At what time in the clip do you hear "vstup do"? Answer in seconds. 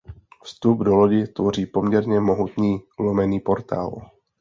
0.43-0.95